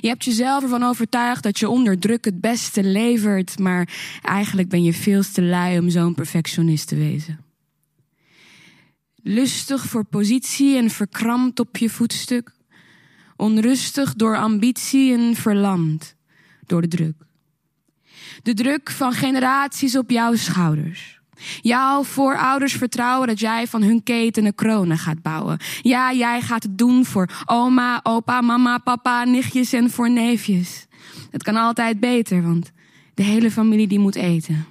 [0.00, 3.88] Je hebt jezelf ervan overtuigd dat je onder druk het beste levert, maar
[4.22, 7.44] eigenlijk ben je veel te lui om zo'n perfectionist te wezen.
[9.22, 12.52] Lustig voor positie en verkrampt op je voetstuk.
[13.36, 16.14] Onrustig door ambitie en verlamd
[16.66, 17.26] door de druk.
[18.42, 21.17] De druk van generaties op jouw schouders.
[21.60, 25.58] Jouw voorouders vertrouwen dat jij van hun ketenen kronen gaat bouwen.
[25.82, 30.86] Ja, jij gaat het doen voor oma, opa, mama, papa, nichtjes en voor neefjes.
[31.30, 32.72] Het kan altijd beter, want
[33.14, 34.66] de hele familie die moet eten.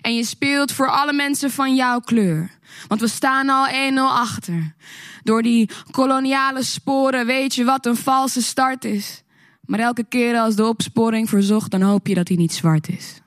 [0.00, 2.50] En je speelt voor alle mensen van jouw kleur.
[2.88, 4.74] Want we staan al 1-0 achter.
[5.22, 9.22] Door die koloniale sporen weet je wat een valse start is.
[9.66, 13.21] Maar elke keer als de opsporing verzocht, dan hoop je dat hij niet zwart is.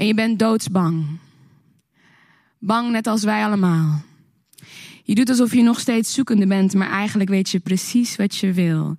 [0.00, 1.06] En je bent doodsbang.
[2.58, 4.02] Bang net als wij allemaal.
[5.04, 8.52] Je doet alsof je nog steeds zoekende bent, maar eigenlijk weet je precies wat je
[8.52, 8.96] wil.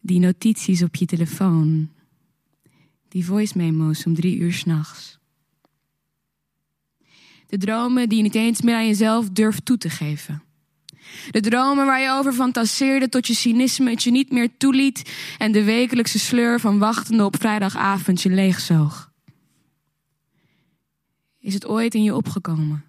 [0.00, 1.90] Die notities op je telefoon.
[3.08, 5.18] Die voice memo's om drie uur s'nachts.
[7.46, 10.42] De dromen die je niet eens meer aan jezelf durft toe te geven.
[11.30, 15.52] De dromen waar je over fantaseerde tot je cynisme het je niet meer toeliet en
[15.52, 19.11] de wekelijkse sleur van wachtende op vrijdagavond je leegzoog.
[21.42, 22.84] Is het ooit in je opgekomen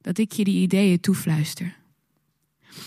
[0.00, 1.76] dat ik je die ideeën toefluister?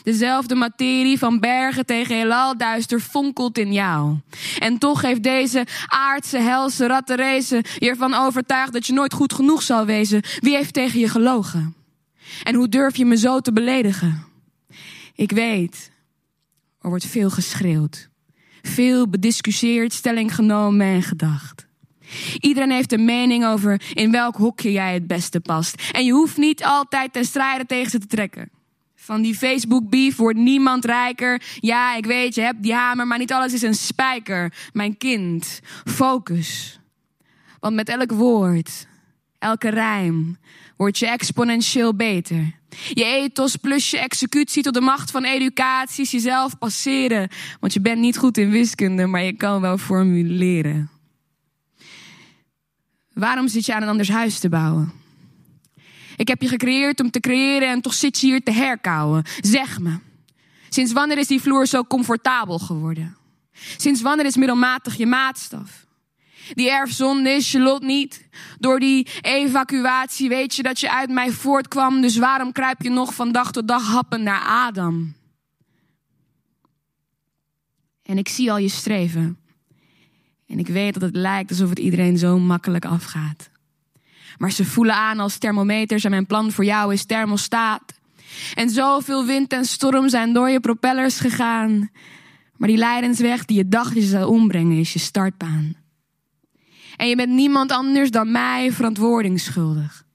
[0.03, 4.17] Dezelfde materie van bergen tegen heelal duister fonkelt in jou.
[4.59, 9.61] En toch heeft deze aardse, helse rattenrace je ervan overtuigd dat je nooit goed genoeg
[9.61, 10.21] zal wezen.
[10.39, 11.75] Wie heeft tegen je gelogen?
[12.43, 14.25] En hoe durf je me zo te beledigen?
[15.15, 15.91] Ik weet,
[16.81, 18.09] er wordt veel geschreeuwd.
[18.61, 21.64] Veel bediscussieerd, stelling genomen en gedacht.
[22.39, 25.89] Iedereen heeft een mening over in welk hokje jij het beste past.
[25.91, 28.49] En je hoeft niet altijd ten strijde tegen ze te trekken.
[28.95, 31.41] Van die Facebook beef wordt niemand rijker.
[31.59, 34.53] Ja, ik weet, je hebt die hamer, maar niet alles is een spijker.
[34.73, 36.79] Mijn kind, focus.
[37.59, 38.87] Want met elk woord,
[39.39, 40.37] elke rijm,
[40.77, 42.53] word je exponentieel beter.
[42.93, 47.29] Je ethos plus je executie tot de macht van educatie is jezelf passeren.
[47.59, 50.89] Want je bent niet goed in wiskunde, maar je kan wel formuleren.
[53.15, 54.91] Waarom zit je aan een anders huis te bouwen?
[56.15, 59.23] Ik heb je gecreëerd om te creëren en toch zit je hier te herkauwen.
[59.39, 59.99] Zeg me,
[60.69, 63.17] sinds wanneer is die vloer zo comfortabel geworden?
[63.77, 65.85] Sinds wanneer is middelmatig je maatstaf?
[66.53, 68.27] Die erfzonde is je lot niet.
[68.59, 73.13] Door die evacuatie weet je dat je uit mij voortkwam, dus waarom kruip je nog
[73.13, 75.15] van dag tot dag happen naar Adam?
[78.03, 79.39] En ik zie al je streven.
[80.47, 83.49] En ik weet dat het lijkt alsof het iedereen zo makkelijk afgaat.
[84.37, 87.93] Maar ze voelen aan als thermometers en mijn plan voor jou is thermostaat.
[88.53, 91.89] En zoveel wind en storm zijn door je propellers gegaan.
[92.55, 95.75] Maar die lijdensweg die je dacht je zou ombrengen, is je startbaan.
[96.97, 100.05] En je bent niemand anders dan mij verantwoording schuldig.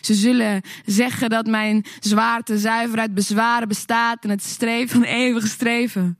[0.00, 5.46] Ze zullen zeggen dat mijn zwaarte zuiver uit bezwaren bestaat en het streven van eeuwige
[5.46, 6.18] streven.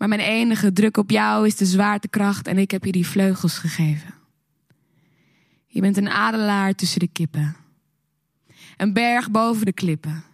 [0.00, 3.58] Maar mijn enige druk op jou is de zwaartekracht en ik heb je die vleugels
[3.58, 4.14] gegeven.
[5.66, 7.56] Je bent een adelaar tussen de kippen.
[8.76, 10.24] Een berg boven de klippen.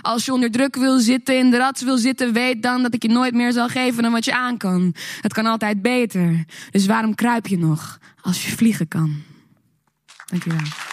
[0.00, 3.02] Als je onder druk wil zitten, in de rats wil zitten, weet dan dat ik
[3.02, 4.94] je nooit meer zal geven dan wat je aan kan.
[5.20, 6.44] Het kan altijd beter.
[6.70, 9.22] Dus waarom kruip je nog als je vliegen kan?
[10.26, 10.85] Dankjewel.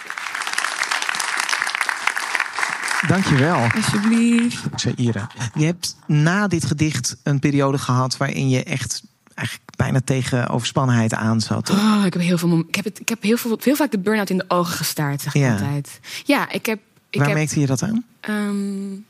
[3.06, 3.66] Dankjewel.
[3.74, 4.62] Alsjeblieft.
[4.74, 5.26] Zaire.
[5.54, 9.02] Je hebt na dit gedicht een periode gehad waarin je echt
[9.34, 11.70] eigenlijk bijna tegen overspannenheid aan zat.
[11.70, 12.58] Oh, ik heb heel veel.
[12.68, 15.20] Ik heb, het, ik heb heel, veel, heel vaak de burn-out in de ogen gestaard,
[15.20, 15.52] zeg ik ja.
[15.52, 16.00] altijd.
[16.24, 16.78] Ja, ik heb.
[17.10, 18.04] Ik Waar heb, merkte je dat aan?
[18.28, 19.04] Um,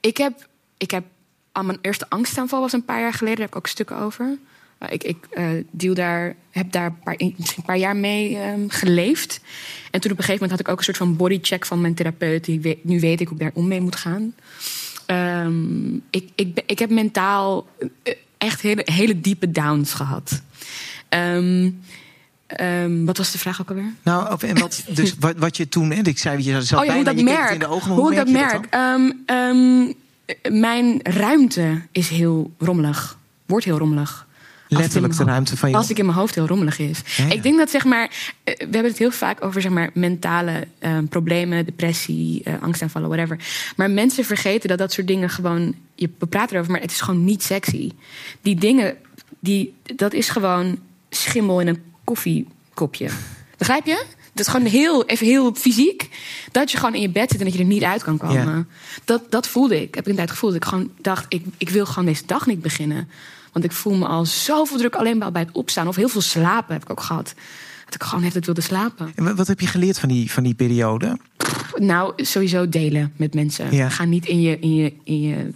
[0.00, 0.48] ik heb.
[0.76, 1.04] Ik heb.
[1.52, 3.36] Aan mijn eerste angstaanval was een paar jaar geleden.
[3.36, 4.38] Daar heb ik ook stukken over.
[4.84, 8.38] Uh, ik ik uh, deal daar, heb daar een paar, misschien een paar jaar mee
[8.38, 9.40] um, geleefd.
[9.90, 11.94] En toen op een gegeven moment had ik ook een soort van bodycheck van mijn
[11.94, 12.44] therapeut.
[12.44, 14.34] Die weet, nu weet ik hoe ik daar om mee moet gaan.
[15.06, 17.66] Um, ik, ik, ik heb mentaal
[18.38, 20.42] echt hele, hele diepe downs gehad.
[21.08, 21.80] Um,
[22.60, 23.92] um, wat was de vraag ook alweer?
[24.02, 27.04] Nou, en wat, dus wat, wat je toen, ik zei, je zat oh, ja, hoe
[27.04, 28.74] dat je merk, in de ogen, hoe, hoe ik dat merk.
[28.74, 29.94] Um,
[30.52, 34.26] mijn ruimte is heel rommelig, wordt heel rommelig.
[34.68, 37.00] Letterlijk de ruimte van je Als ik in mijn hoofd heel rommelig is.
[37.16, 37.32] Ja, ja.
[37.32, 38.10] Ik denk dat zeg maar,
[38.44, 43.38] we hebben het heel vaak over zeg maar mentale um, problemen, depressie, uh, angstaanvallen, whatever.
[43.76, 47.24] Maar mensen vergeten dat dat soort dingen gewoon, je praat erover, maar het is gewoon
[47.24, 47.90] niet sexy.
[48.42, 48.96] Die dingen,
[49.38, 50.78] die, dat is gewoon
[51.10, 53.08] schimmel in een koffiekopje.
[53.58, 54.04] Begrijp je?
[54.32, 56.08] Dat is gewoon heel, even heel fysiek.
[56.52, 58.56] Dat je gewoon in je bed zit en dat je er niet uit kan komen.
[58.56, 58.64] Ja.
[59.04, 59.94] Dat, dat voelde ik.
[59.94, 60.52] Heb ik een tijd gevoeld.
[60.52, 63.08] Dat ik gewoon dacht, ik, ik wil gewoon deze dag niet beginnen.
[63.54, 65.88] Want ik voel me al zoveel druk alleen maar bij het opstaan.
[65.88, 67.34] Of heel veel slapen heb ik ook gehad.
[67.84, 69.12] Dat ik gewoon echt wilde slapen.
[69.14, 71.18] En wat heb je geleerd van die, van die periode?
[71.76, 73.74] Nou, sowieso delen met mensen.
[73.74, 73.88] Ja.
[73.88, 75.50] Ga niet in je, in, je, in je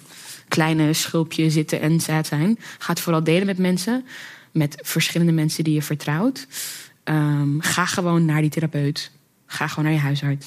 [0.48, 2.58] kleine schulpje zitten en sad zijn.
[2.78, 4.04] Ga het vooral delen met mensen.
[4.52, 6.46] Met verschillende mensen die je vertrouwt.
[7.04, 9.10] Um, ga gewoon naar die therapeut.
[9.46, 10.46] Ga gewoon naar je huisarts.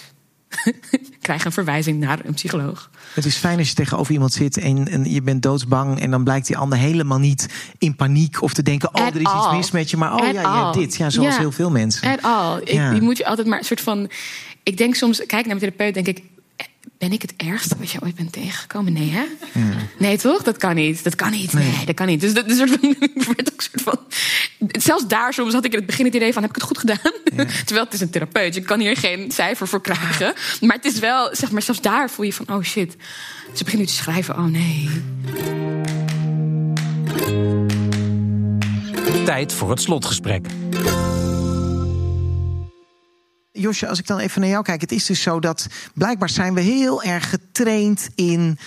[1.21, 2.89] Krijg een verwijzing naar een psycholoog.
[3.13, 5.99] Het is fijn als je tegenover iemand zit en, en je bent doodsbang.
[5.99, 9.21] En dan blijkt die ander helemaal niet in paniek of te denken: oh, At er
[9.21, 9.37] is all.
[9.37, 9.97] iets mis met je.
[9.97, 10.95] Maar oh At ja, dit.
[10.95, 12.11] Ja, zoals heel veel mensen.
[12.11, 12.59] At all.
[12.59, 12.91] Ik, Ja.
[12.91, 14.09] Je moet je altijd maar een soort van.
[14.63, 16.23] Ik denk soms, kijk naar mijn therapeut, denk ik.
[17.01, 18.93] Ben ik het ergste wat je ooit bent tegengekomen?
[18.93, 19.23] Nee, hè?
[19.97, 20.43] Nee, toch?
[20.43, 21.03] Dat kan niet.
[21.03, 21.53] Dat kan niet.
[21.53, 22.21] Nee, dat kan niet.
[22.21, 22.89] Dus dat is een soort van.
[23.15, 23.99] ik werd ook een soort van
[24.67, 26.41] zelfs daar soms had ik in het begin het idee van...
[26.41, 27.11] heb ik het goed gedaan?
[27.65, 28.55] Terwijl het is een therapeut.
[28.55, 30.33] Je kan hier geen cijfer voor krijgen.
[30.61, 32.49] Maar het is wel, zeg maar, zelfs daar voel je van...
[32.49, 32.95] oh shit,
[33.53, 34.37] ze beginnen nu te schrijven.
[34.37, 34.89] Oh nee.
[39.25, 40.45] Tijd voor het slotgesprek.
[43.51, 44.81] Josje, als ik dan even naar jou kijk.
[44.81, 48.57] Het is dus zo dat blijkbaar zijn we heel erg getraind in...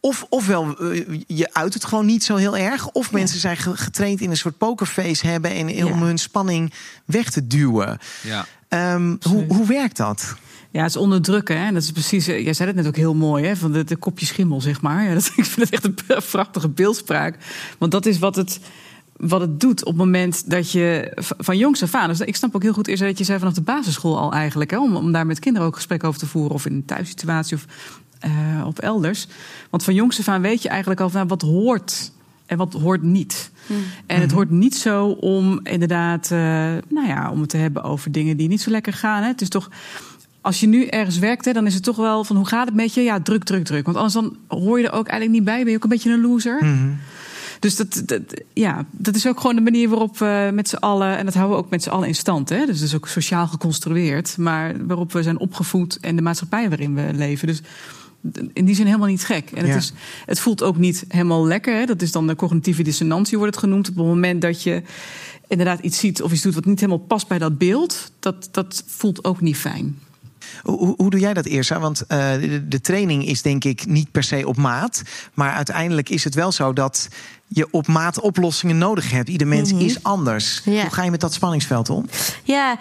[0.00, 2.88] Of, ofwel, uh, je uit het gewoon niet zo heel erg.
[2.88, 3.18] Of ja.
[3.18, 5.50] mensen zijn getraind in een soort pokerface hebben...
[5.50, 5.84] en ja.
[5.84, 6.72] om hun spanning
[7.04, 7.98] weg te duwen.
[8.22, 8.46] Ja.
[8.94, 10.34] Um, hoe, hoe werkt dat?
[10.70, 11.60] Ja, het is onderdrukken.
[11.60, 11.72] Hè?
[11.72, 13.56] Dat is precies, jij zei het net ook heel mooi, hè?
[13.56, 15.04] van de, de kopje schimmel, zeg maar.
[15.04, 17.36] Ja, dat, ik vind het echt een prachtige beeldspraak.
[17.78, 18.60] Want dat is wat het,
[19.22, 22.08] wat het doet op het moment dat je van jongs af aan...
[22.08, 24.70] Dus ik snap ook heel goed eerst dat je zei vanaf de basisschool al eigenlijk...
[24.70, 24.80] Hè?
[24.80, 26.52] Om, om daar met kinderen ook gesprek over te voeren...
[26.52, 27.66] of in een thuissituatie of
[28.26, 29.26] uh, of elders.
[29.70, 32.12] Want van jongs af aan weet je eigenlijk al van nou, wat hoort
[32.46, 33.50] en wat hoort niet.
[33.66, 33.76] Hmm.
[33.76, 33.82] Mm.
[34.06, 36.38] En het hoort niet zo om inderdaad, uh,
[36.88, 39.22] nou ja, om het te hebben over dingen die niet zo lekker gaan.
[39.22, 39.28] Hè.
[39.28, 39.70] Het is toch,
[40.40, 42.74] als je nu ergens werkt, hè, dan is het toch wel van hoe gaat het
[42.74, 43.00] met je?
[43.00, 43.84] Ja, druk, druk, druk.
[43.84, 45.62] Want anders dan hoor je er ook eigenlijk niet bij.
[45.62, 46.64] Ben je ook een beetje een loser.
[46.64, 46.98] Mm.
[47.62, 48.22] Dus dat, dat,
[48.52, 51.56] ja, dat is ook gewoon de manier waarop we met z'n allen, en dat houden
[51.56, 52.48] we ook met z'n allen in stand.
[52.48, 52.66] Hè?
[52.66, 56.94] Dus dat is ook sociaal geconstrueerd, maar waarop we zijn opgevoed en de maatschappij waarin
[56.94, 57.46] we leven.
[57.46, 57.60] Dus
[58.52, 59.50] in die zin helemaal niet gek.
[59.50, 59.76] En het, Ja.
[59.76, 59.92] is,
[60.26, 61.74] het voelt ook niet helemaal lekker.
[61.74, 61.84] Hè?
[61.84, 63.88] Dat is dan de cognitieve dissonantie, wordt het genoemd.
[63.88, 64.82] Op het moment dat je
[65.48, 68.84] inderdaad iets ziet of iets doet wat niet helemaal past bij dat beeld, dat, dat
[68.86, 69.98] voelt ook niet fijn.
[70.62, 71.70] Hoe, hoe doe jij dat eerst?
[71.70, 75.02] Want uh, de, de, training is denk ik niet per se op maat.
[75.34, 77.08] Maar uiteindelijk is het wel zo dat
[77.48, 79.28] je op maat oplossingen nodig hebt.
[79.28, 79.84] Ieder mens Mhm.
[79.84, 80.60] is anders.
[80.64, 80.80] Ja.
[80.80, 82.06] Hoe ga je met dat spanningsveld om?
[82.42, 82.78] Ja,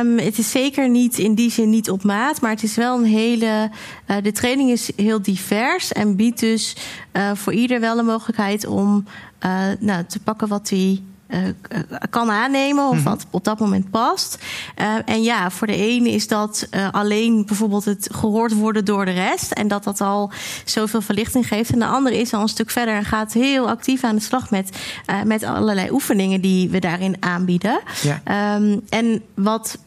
[0.00, 2.98] um, het is zeker niet in die zin niet op maat, maar het is wel
[2.98, 3.70] een hele.
[4.06, 6.76] Uh, de training is heel divers en biedt dus
[7.12, 9.04] uh, voor ieder wel de mogelijkheid om
[9.80, 11.02] nou, te pakken wat hij
[12.10, 13.04] kan aannemen of mhm.
[13.04, 14.38] wat op dat moment past.
[15.04, 19.52] en ja, voor de ene is dat alleen bijvoorbeeld het gehoord worden door de rest
[19.52, 20.30] en dat dat al
[20.64, 21.70] zoveel verlichting geeft.
[21.70, 24.50] En de andere is al een stuk verder en gaat heel actief aan de slag
[24.50, 24.78] met,
[25.24, 27.80] met allerlei oefeningen die we daarin aanbieden.
[28.02, 28.20] Ja.
[28.24, 29.78] Ehm, en wat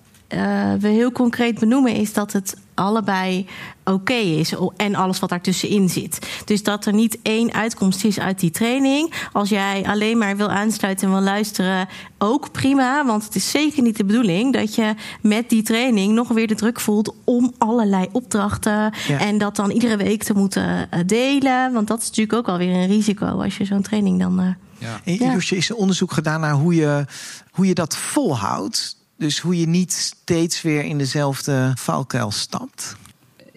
[0.80, 3.48] we heel concreet benoemen is dat het allebei
[3.84, 4.54] oké is.
[4.76, 6.28] En alles wat daartussenin zit.
[6.46, 9.14] Dus dat er niet één uitkomst is uit die training.
[9.32, 13.06] Als jij alleen maar wil aansluiten en wil luisteren, ook prima.
[13.06, 16.56] Want het is zeker niet de bedoeling dat je met die training nog weer de
[16.56, 18.94] druk voelt om allerlei opdrachten.
[19.08, 21.74] En dat dan iedere week te moeten eh, delen.
[21.74, 24.40] Want dat is natuurlijk ook alweer een risico als je zo'n training dan.
[24.40, 25.02] Uh, ja.
[25.04, 27.06] En, is er onderzoek gedaan naar hoe je,
[27.52, 28.96] hoe je dat volhoudt?
[29.18, 32.96] Dus hoe je niet steeds weer in dezelfde valkuil stapt.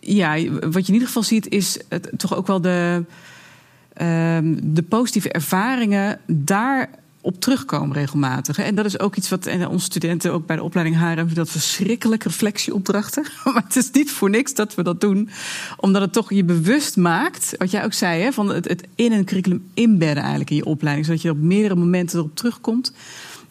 [0.01, 3.05] Ja, wat je in ieder geval ziet is het, toch ook wel de,
[3.97, 6.91] uh, de positieve ervaringen daar
[7.27, 8.59] op terugkomen regelmatig.
[8.59, 11.35] En dat is ook iets wat en onze studenten ook bij de opleiding HR hebben
[11.35, 13.25] dat verschrikkelijke reflectieopdrachten.
[13.45, 15.29] Maar het is niet voor niks dat we dat doen,
[15.77, 19.13] omdat het toch je bewust maakt, wat jij ook zei, hè, van het, het in
[19.13, 22.93] een curriculum inbedden eigenlijk in je opleiding, zodat je op meerdere momenten erop terugkomt.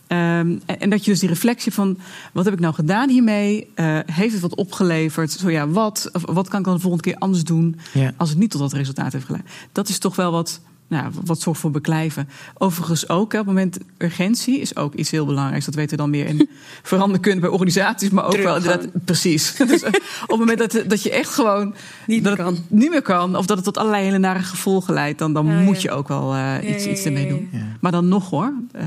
[0.07, 1.97] Um, en dat je dus die reflectie van
[2.33, 3.69] wat heb ik nou gedaan hiermee?
[3.75, 5.31] Uh, heeft het wat opgeleverd?
[5.31, 6.09] Zo ja, wat?
[6.13, 7.75] Of wat kan ik dan de volgende keer anders doen
[8.17, 9.45] als het niet tot dat resultaat heeft geleid?
[9.71, 12.29] Dat is toch wel wat, nou, wat zorgt voor beklijven.
[12.57, 15.65] Overigens ook, op het moment urgentie is ook iets heel belangrijks.
[15.65, 16.49] Dat weten we dan meer in
[16.83, 19.55] veranderkunde bij organisaties, maar ook wel inderdaad, precies.
[19.67, 21.75] dus eh, op het moment dat, dat je echt gewoon
[22.07, 22.57] niet meer, kan.
[22.67, 25.81] niet meer kan, of dat het tot allerlei hele nare gevolgen leidt, dan, dan moet
[25.81, 27.49] je ook wel uh, iets, iets ermee doen.
[27.79, 28.53] Maar dan nog hoor.
[28.75, 28.81] Uh,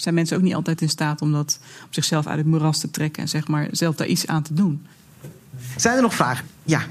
[0.00, 2.90] zijn mensen ook niet altijd in staat om dat op zichzelf uit het moeras te
[2.90, 4.86] trekken en zeg maar zelf daar iets aan te doen.
[5.76, 6.46] Zijn er nog vragen?
[6.62, 6.82] Ja.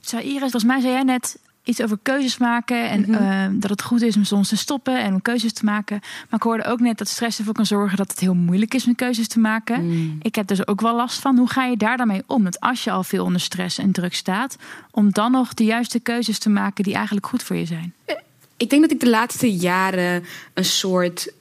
[0.00, 3.12] Zou Iris, volgens mij zei jij net iets over keuzes maken en mhm.
[3.12, 5.98] eh, dat het goed is om soms te stoppen en om keuzes te maken.
[6.00, 8.86] Maar ik hoorde ook net dat stress ervoor kan zorgen dat het heel moeilijk is
[8.86, 9.84] om keuzes te maken.
[9.84, 10.18] Mm.
[10.22, 11.38] Ik heb dus ook wel last van.
[11.38, 12.44] Hoe ga je daar dan mee om?
[12.44, 14.56] Dat als je al veel onder stress en druk staat,
[14.90, 17.94] om dan nog de juiste keuzes te maken die eigenlijk goed voor je zijn.
[18.56, 20.24] Ik denk dat ik de laatste jaren
[20.54, 21.32] een soort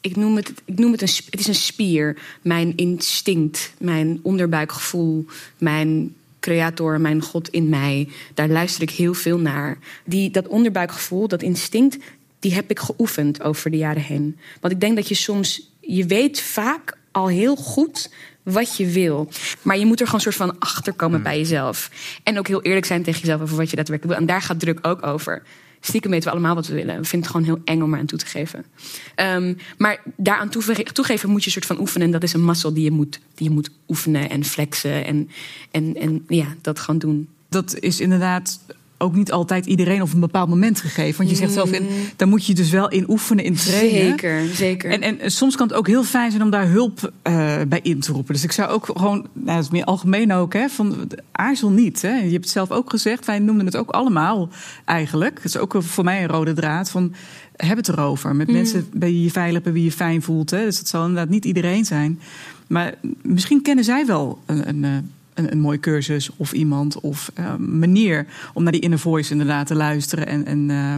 [0.00, 2.16] ik noem het, ik noem het een, het is een spier.
[2.42, 5.26] Mijn instinct, mijn onderbuikgevoel,
[5.58, 8.08] mijn creator, mijn God in mij.
[8.34, 9.78] Daar luister ik heel veel naar.
[10.04, 11.96] Die, dat onderbuikgevoel, dat instinct,
[12.38, 14.38] die heb ik geoefend over de jaren heen.
[14.60, 18.10] Want ik denk dat je soms, je weet vaak al heel goed
[18.42, 19.28] wat je wil.
[19.62, 21.22] Maar je moet er gewoon een soort van achter komen hmm.
[21.22, 21.90] bij jezelf.
[22.22, 24.26] En ook heel eerlijk zijn tegen jezelf over wat je daadwerkelijk wil.
[24.28, 25.42] En daar gaat druk ook over
[25.80, 27.00] stiekem weten we allemaal wat we willen.
[27.00, 28.64] We vinden het gewoon heel eng om er aan toe te geven.
[29.16, 30.48] Um, maar daaraan
[30.92, 32.06] toegeven moet je een soort van oefenen.
[32.06, 35.04] En dat is een muscle die je moet, die je moet oefenen en flexen.
[35.04, 35.30] En,
[35.70, 37.28] en, en ja, dat gaan doen.
[37.48, 38.60] Dat is inderdaad
[39.02, 41.16] ook niet altijd iedereen op een bepaald moment gegeven.
[41.16, 41.88] Want je zegt zelf, in, mm.
[42.16, 44.08] daar moet je dus wel in oefenen, in trainen.
[44.08, 44.90] Zeker, zeker.
[44.90, 48.00] En, en soms kan het ook heel fijn zijn om daar hulp uh, bij in
[48.00, 48.34] te roepen.
[48.34, 50.96] Dus ik zou ook gewoon, nou, dat is meer algemeen ook, hè, van
[51.32, 52.02] aarzel niet.
[52.02, 52.14] Hè.
[52.14, 54.48] Je hebt het zelf ook gezegd, wij noemden het ook allemaal
[54.84, 55.34] eigenlijk.
[55.34, 57.14] Het is ook voor mij een rode draad van
[57.56, 58.36] heb het erover.
[58.36, 58.54] Met mm.
[58.54, 60.50] mensen bij wie je veilig, bij wie je fijn voelt.
[60.50, 60.64] Hè.
[60.64, 62.20] Dus dat zal inderdaad niet iedereen zijn.
[62.66, 64.90] Maar misschien kennen zij wel een, een eh,
[65.40, 69.66] een, een mooie cursus of iemand of uh, manier om naar die inner voice inderdaad
[69.66, 70.94] te luisteren en, en uh,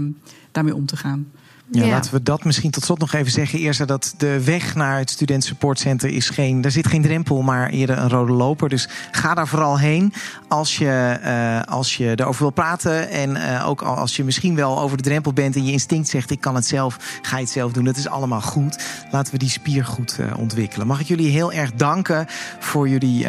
[0.52, 1.26] daarmee om te gaan.
[1.72, 3.58] Ja, laten we dat misschien tot slot nog even zeggen.
[3.58, 6.60] Eerst dat de weg naar het Student Support Center is geen.
[6.60, 8.68] Daar zit geen drempel, maar eerder een rode loper.
[8.68, 10.12] Dus ga daar vooral heen
[10.48, 13.10] als je, uh, als je erover wil praten.
[13.10, 16.30] En uh, ook als je misschien wel over de drempel bent en je instinct zegt:
[16.30, 17.84] ik kan het zelf, ga je het zelf doen.
[17.84, 18.84] Dat is allemaal goed.
[19.10, 20.86] Laten we die spier goed uh, ontwikkelen.
[20.86, 22.26] Mag ik jullie heel erg danken
[22.58, 23.26] voor jullie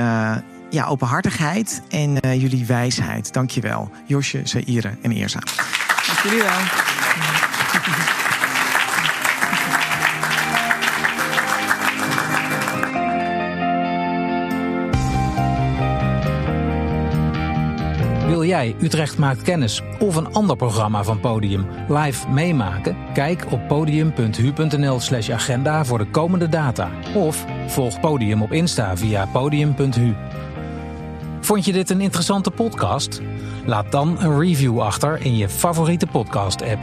[0.74, 3.34] ja, openhartigheid en uh, jullie wijsheid.
[3.34, 3.92] Dankjewel.
[4.06, 5.40] Josje, Zaire en Eerza.
[5.40, 6.60] Dank jullie wel.
[18.28, 22.96] Wil jij Utrecht maakt kennis of een ander programma van Podium live meemaken?
[23.14, 26.90] Kijk op podium.hu.nl/slash agenda voor de komende data.
[27.16, 30.14] Of volg Podium op Insta via podium.hu.
[31.44, 33.22] Vond je dit een interessante podcast?
[33.66, 36.82] Laat dan een review achter in je favoriete podcast-app.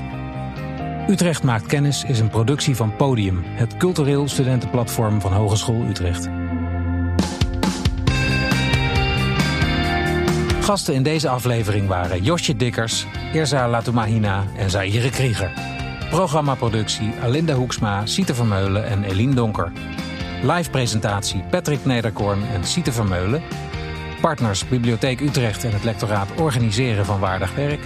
[1.09, 6.29] Utrecht maakt kennis is een productie van Podium, het cultureel studentenplatform van Hogeschool Utrecht.
[10.61, 15.53] Gasten in deze aflevering waren Josje Dikkers, Irza Latumahina en Zaire Krieger.
[16.11, 19.73] Programmaproductie Alinda Hoeksma, Siete Vermeulen en Eline Donker.
[20.43, 23.43] Live presentatie Patrick Nederkorn en Siete Vermeulen.
[24.21, 27.81] Partners Bibliotheek Utrecht en het lectoraat organiseren van waardig werk.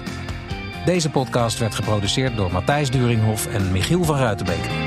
[0.85, 4.84] Deze podcast werd geproduceerd door Matthijs Duringhof en Michiel van Ruitenbeek.